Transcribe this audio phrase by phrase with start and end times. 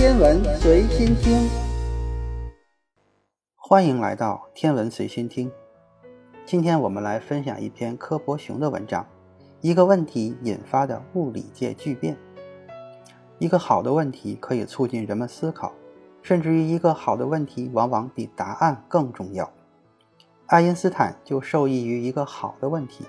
[0.00, 1.46] 天文随心听，
[3.54, 5.52] 欢迎来到天文随心听。
[6.46, 9.06] 今天我们来分享一篇柯伯雄的文章：
[9.60, 12.16] 一个问题引发的物理界巨变。
[13.38, 15.70] 一个好的问题可以促进人们思考，
[16.22, 19.52] 甚至于一个好的问题往往比答案更重要。
[20.46, 23.04] 爱因斯坦就受益于一个好的问题。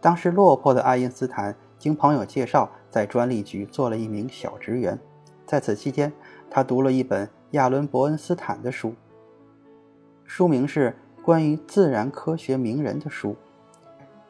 [0.00, 4.98] 当时落魄的爱因斯坦经朋友介绍，在专利局做了一名小职员。
[5.44, 6.10] 在此期间，
[6.54, 8.92] 他读了一本亚伦·伯恩斯坦的书，
[10.26, 10.94] 书名是
[11.24, 13.30] 《关于自然科学名人的书》。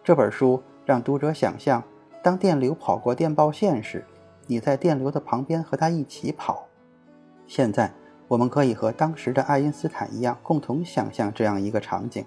[0.05, 1.83] 这本书让读者想象，
[2.23, 4.05] 当电流跑过电报线时，
[4.47, 6.69] 你在电流的旁边和他一起跑。
[7.49, 7.93] 现在，
[8.29, 12.25] 我们可以和当时的爱因斯坦一样，共同想象这样一个场景。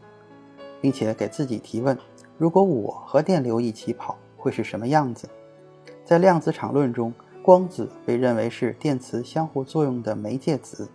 [0.82, 1.98] 并且给自己提问：
[2.38, 5.30] 如果我和电流一起跑，会是什么样子？
[6.04, 7.14] 在量子场论中，
[7.46, 10.90] 光子被认为是电磁相互作用的媒介子。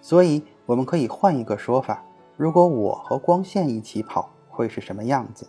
[0.00, 2.00] 所以，我们可以换一个说法：
[2.36, 5.48] 如果我和光线一起跑，会是什么样子？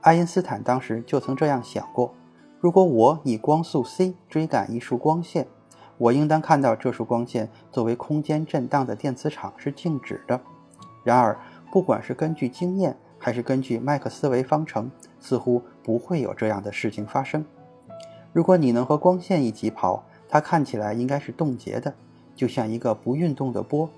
[0.00, 2.14] 爱因斯坦当时就曾这样想过：
[2.60, 5.48] 如果我以光速 c 追赶一束光线，
[5.96, 10.40] 我应当看到这束光线作为空间震荡的电磁场是静止的。
[11.02, 11.36] 然而，
[11.72, 17.44] 不管是根据经验，还是根据麦克斯韦方程，似乎不会有这样的事情发生。
[18.32, 21.94] 如果你能和光线一起跑，它看起来应该是冻结的，
[22.34, 23.88] 就像一个不运动的波。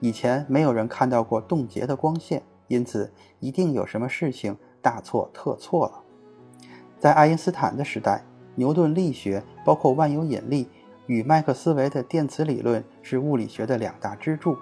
[0.00, 6.00] 以前没有人看到过冻结的光线，因此一定有什么事情大错特错了。
[6.98, 10.68] 在爱因斯坦的时代，牛顿力学包括万有引力
[11.06, 14.56] 与麦克斯韦的电磁理论是物理学的两大支柱。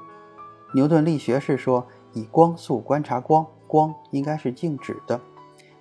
[0.74, 1.86] 牛顿力学是说。
[2.16, 5.20] 以光速观察光，光应该是静止的。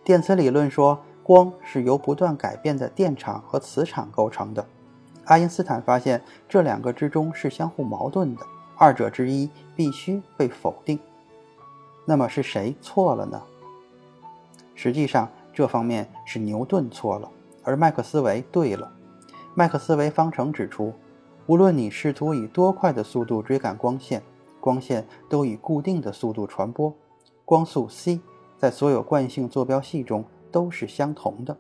[0.04, 4.66] 电磁理论说，光是由不断改变的电场和磁场构成的。
[5.26, 8.46] 爱因斯坦发现这两个之中是相互矛盾的，
[8.78, 11.00] 二者之一必须被否定。
[12.06, 13.42] 那么是谁错了呢？
[14.75, 17.30] 实际上，这方面是牛顿错了，
[17.64, 18.92] 而麦克斯韦对了。
[19.56, 20.94] 麦克斯韦方程指出，
[21.46, 24.22] 无论你试图以多快的速度追赶光线。
[24.59, 26.94] 光线都以固定的速度传播，
[27.44, 28.22] 光速 c
[28.58, 31.58] 在所有惯性坐标系中都是相同的。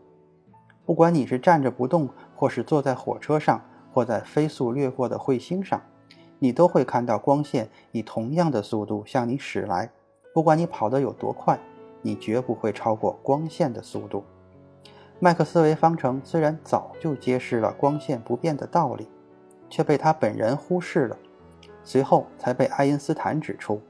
[0.85, 3.61] 不管你是站着不动，或是坐在火车上，
[3.91, 5.81] 或在飞速掠过的彗星上，
[6.39, 9.89] 你都会看到光线以同样的速度向你驶来。
[10.33, 11.59] 不管你跑得有多快，
[12.01, 14.23] 你绝不会超过光线的速度。
[15.19, 19.07] 麦克斯韦方程虽然早就揭示了光线不变的道理，
[19.69, 21.17] 却被他本人忽视了。
[21.85, 23.81] 随后才被爱因斯坦指出。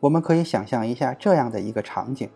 [0.00, 2.30] 我们可以想象一下这样的一个场景：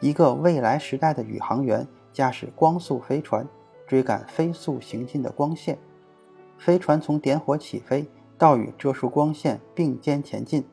[0.00, 3.46] 一个未来时代的宇航员驾驶光速飞船，
[3.86, 5.78] 追赶飞速行进的光线。
[6.58, 10.64] 飞船从点火起飞到与这束光线并肩前进。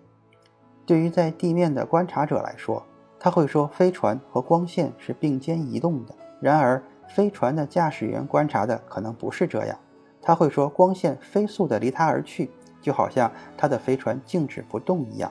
[0.86, 2.84] 对于在地面的观察者来说，
[3.20, 6.16] 他会说飞船和光线是并肩移动的。
[6.42, 9.78] 然而，飞船的驾驶员观察的可能不是这样。
[10.22, 12.50] 他会说光线飞速地离他而去。
[12.80, 15.30] 就好像他的飞船静止不动一样，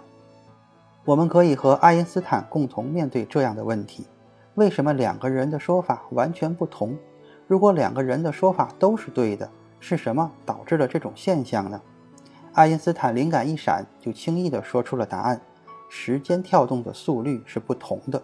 [1.06, 4.04] 我们可以和爱因斯坦共同面对这样的问题：
[4.56, 6.98] 为什么两个人的说法完全不同？
[7.46, 11.80] 如果两个人的说法都是对的，是什么导致了这种现象呢？
[12.54, 15.40] 爱因斯坦灵感一闪，就轻易地说出了答案：
[15.88, 18.20] 时间跳动的速率是不同的。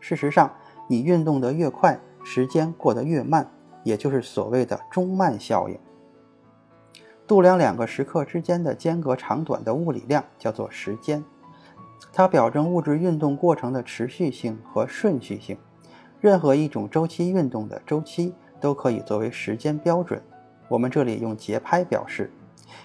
[0.00, 0.50] 事实上，
[0.88, 3.48] 你运动得越快，时间过得越慢，
[3.84, 5.78] 也就是所谓的中慢效应。
[7.28, 11.24] 度量两个时刻之间的间隔长短的物理量叫做时间，
[12.12, 15.56] 它表征物质运动过程的持续性和顺序性。
[16.20, 20.22] 任何一种周期运动的周期都可以作为时间标准。
[20.68, 22.30] 我们这里用节拍表示。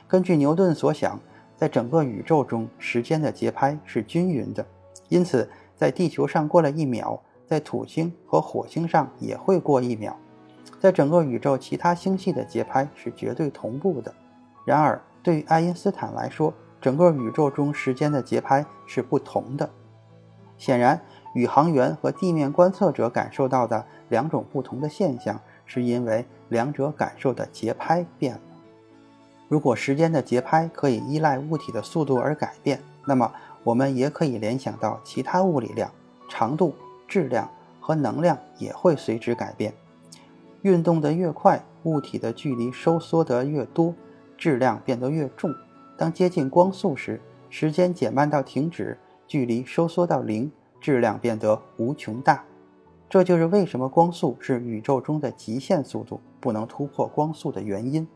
[0.08, 1.20] 根据牛顿所想，
[1.56, 4.66] 在整个宇宙中，时间的节拍是均匀的，
[5.08, 10.16] 因此在地球上过了一秒，在土星和火星上也会过一秒。
[10.80, 14.14] 在整个宇宙其他星系的节拍是绝对同步的。
[14.66, 19.70] 然而，对于爱因斯坦来说，整个宇宙中时间的节拍是不同的。
[20.58, 21.00] 显然，
[21.34, 28.42] 宇航员和地面观测者感受到的两种不同的现象，是因为两者感受的节拍变了。
[29.48, 33.32] 如果时间的节拍可以依赖物体的速度而改变，那么
[33.64, 35.92] 我们也可以联想到其他物理量、
[36.30, 36.76] 长度、
[37.08, 37.50] 质量
[37.80, 39.74] 和能量也会随之改变。
[40.62, 43.96] 运动得越快，物体的距离收缩得越多。
[44.38, 45.54] 质量变得越重，
[46.00, 47.20] 当接近光速时，
[47.50, 48.98] 时间减慢到停止，
[49.28, 50.50] 距离收缩到零，
[50.80, 52.42] 质量变得无穷大。
[53.10, 58.08] 这就是为什么光速是宇宙中的极限速度，不能突破光速的原因。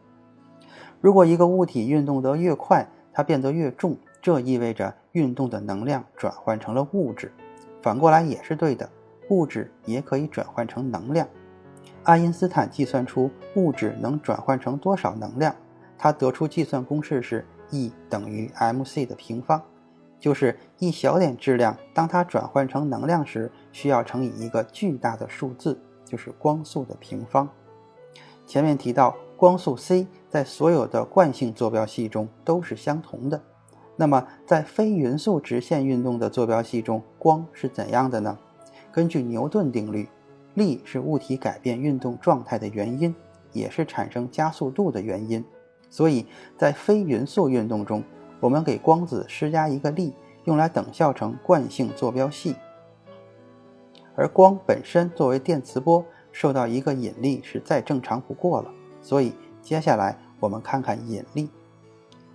[1.02, 7.34] 如果一个物体运动得越快，它变得越重，这意味着运动的能量转换成了物质。
[7.82, 8.90] 反过来也是对的，
[9.30, 11.28] 物质也可以转换成能量。
[12.04, 15.54] 爱因斯坦计算出物质能转换成多少能量，
[15.98, 19.60] 他得出计算公式是 E 等于 mc 的平方，
[20.20, 27.50] 就是一小点质量，当它转换成能量时，需要乘以一个巨大的数字，就是光速的平方。
[28.46, 33.42] 前面提到，光速 c 在所有的惯性坐标系中都是相同的。
[33.96, 38.38] 那么，在非匀速直线运动的坐标系中，光是怎样的呢？
[38.92, 40.08] 根据牛顿定律，
[40.54, 43.16] 力是物体改变运动状态的原因，
[43.52, 45.44] 也是产生加速度的原因。
[45.94, 46.26] 所以
[46.58, 48.04] 在非匀速运动中，
[48.40, 52.56] 我们给光子施加一个力，用来等效成惯性坐标系。
[54.16, 56.04] 而光本身作为电磁波。
[56.36, 58.72] 受到一个引力是再正常不过了，
[59.04, 61.48] 所以接下来我们看看引力。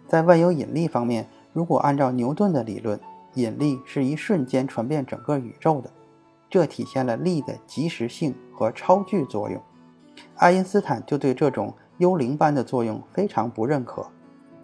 [0.06, 3.00] 在万有引力方面，如果按照牛顿的理论，
[3.34, 5.90] 引力是一瞬间传遍整个宇宙的，
[6.48, 9.60] 这体现了力的即时性和超距作用。
[10.36, 14.06] 爱因斯坦就对这种幽灵般的作用非常不认可。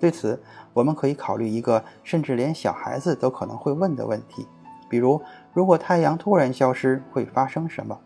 [0.00, 0.40] 对此，
[0.72, 4.46] 我们可以考虑一个甚至连小孩子都可能会问的问题，
[4.88, 5.20] 比如：
[5.52, 7.98] 如果太阳突然消失，会发生什么？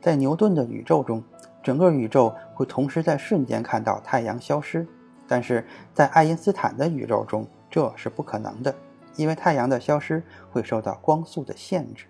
[0.00, 1.22] 在牛顿的宇宙中，
[1.62, 4.84] 整个宇宙会同时在瞬间看到太阳消失；
[5.26, 8.74] 但是在爱因斯坦的宇宙中，这是不可能的，
[9.16, 12.06] 因为太阳的消失会受到光速的限制。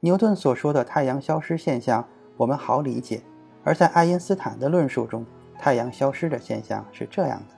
[0.00, 2.04] 牛顿所说的太阳消失现象，
[2.36, 3.20] 我们好理解；
[3.62, 5.24] 而在爱因斯坦的论述中，
[5.62, 7.54] 太阳消失的现象是这样的：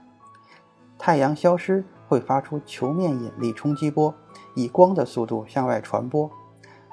[0.99, 4.15] 太阳消失会发出球面引力冲击波，
[4.55, 6.31] 以光的速度向外传播，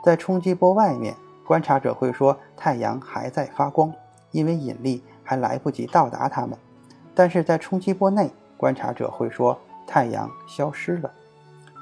[0.06, 1.14] 在冲击波外面。
[1.46, 3.94] 观察者会说太阳还在发光，
[4.32, 6.58] 因为引力还来不及到达它们。
[7.14, 11.12] 但是在冲击波内，观察者会说太阳消失了。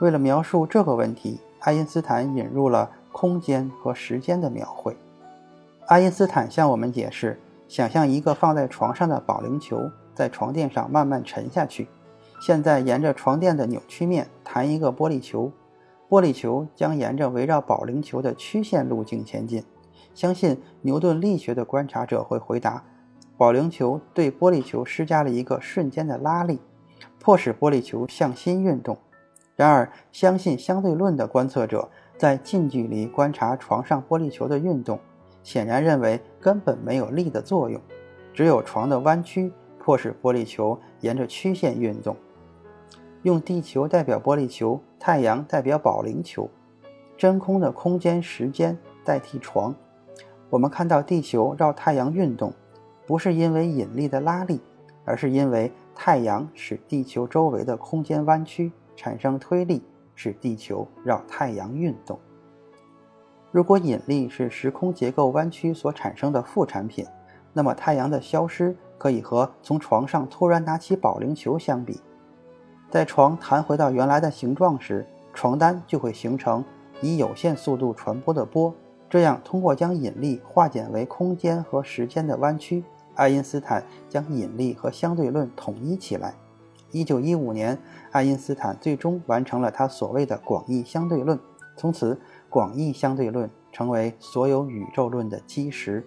[0.02, 4.98] 为了描述这个问题，爱因斯坦引入了空间和时间的描绘。
[5.86, 7.40] 爱因斯坦向我们解释：
[7.70, 11.88] 想象一个放在床上的保龄球在床垫上慢慢沉下去，
[12.42, 15.52] 现在沿着床垫的扭曲面弹一个玻璃球。
[16.10, 19.64] 玻璃球将沿着围绕保龄球的曲线路径前进。
[20.16, 22.84] 相信牛顿力学的观察者会回答：
[23.38, 26.60] 保龄球对玻璃球施加了一个瞬间的拉力，
[27.20, 28.98] 迫使玻璃球向心运动。
[29.56, 31.88] 然而，相信相对论的观测者
[32.18, 35.00] 在近距离观察床上玻璃球的运动，
[35.44, 37.82] 显然认为根本没有力的作用，
[38.34, 42.16] 只有床的弯曲迫使玻璃球沿着曲线运动。
[43.24, 46.50] 用地球代表玻璃球，太阳代表保龄球，
[47.18, 49.76] 真空的空间时间代替床。
[50.50, 52.54] 我们看到地球绕太阳运动，
[53.06, 54.62] 不是因为引力的拉力，
[55.04, 59.84] 而是因为太阳使地球周围的空间弯曲，产生推力，
[60.16, 62.18] 使地球绕太阳运动。
[63.52, 67.06] 如果引力是时空结构弯曲所产生的副产品，
[67.52, 72.00] 那么太阳的消失可以和从床上突然拿起保龄球相比。
[72.92, 76.64] 在床弹回到原来的形状时，床单就会形成
[77.02, 78.74] 以有限速度传播的波。
[79.10, 82.84] 这样，通过将引力化简为空间和时间的弯曲，
[83.16, 86.36] 爱因斯坦将引力和相对论统一起来。
[86.92, 87.78] 一九一五年，
[88.12, 91.40] 爱因斯坦最终完成了他所谓的广义相对论。
[91.76, 96.06] 从此，广义相对论成为所有宇宙论的基石。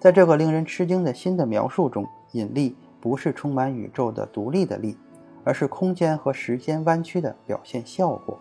[0.00, 4.96] 在这个令人吃惊的新的描述中，引力不是充满宇宙的独立的力。
[5.44, 8.38] 而是空间和时间弯曲的表现效果。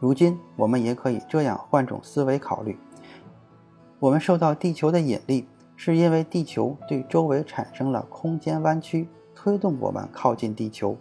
[0.00, 2.76] 如今，我们也可以这样换种思维考虑：
[4.00, 10.96] 我们受到地球的引力，是因为地球对周围产生了空间弯曲，推动我们靠近地球。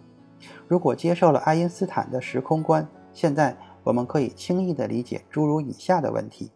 [0.67, 6.51] 如果接受了爱因斯坦的时空观，现在我们可以轻易地理解诸如以下的问题：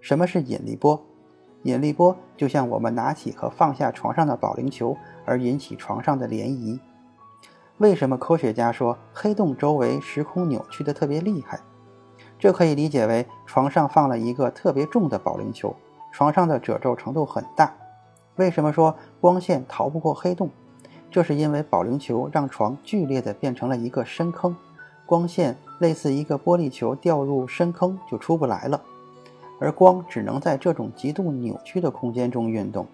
[0.00, 1.04] 什么是引力波？
[1.64, 6.80] 引力波就像我们拿起和放下床上的保龄球而引起床上的涟漪。
[7.76, 11.60] 为什么科学家说黑洞周围时空扭曲的特别厉害？
[12.38, 15.76] 这可以理解为床上放了一个特别重的保龄球，
[16.10, 17.76] 床上的褶皱程度很大。
[18.36, 20.48] 为什么说光线逃不过黑洞？
[21.10, 24.56] 这是因为保龄球让床剧烈的变成了一个深坑，
[25.12, 28.82] 光线类似一个玻璃球掉入深坑就出不来了，
[29.60, 32.86] 而光只能在这种极度扭曲的空间中运动。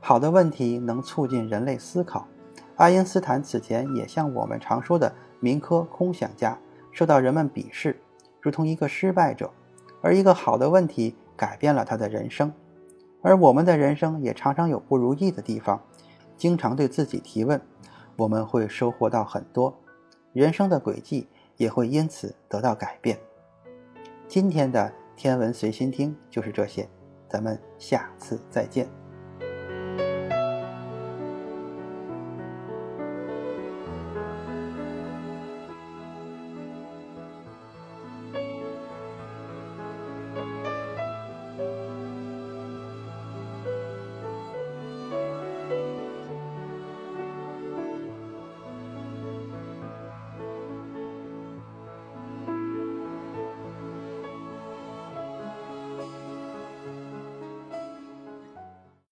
[0.00, 2.26] 好的问题能促进人类思考。
[2.74, 6.58] 爱因斯坦此前也像我们常说的民科空想家，
[6.90, 7.96] 受到人们鄙视，
[8.40, 9.48] 如同一个失败者。
[10.02, 12.52] 而一个好的问题改变了他的人生，
[13.22, 15.80] 而我们的人生也常常有不如意的地方，
[16.36, 17.60] 经常对自己提问，
[18.16, 19.72] 我们会收获到很多，
[20.32, 23.18] 人生的轨迹也会因此得到改变。
[24.28, 26.88] 今天的天文随心听就是这些，
[27.28, 28.99] 咱们下次再见。